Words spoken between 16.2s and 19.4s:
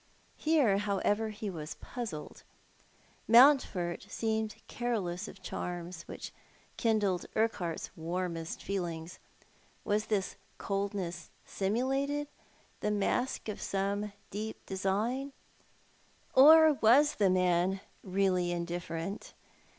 or was the man really indifferent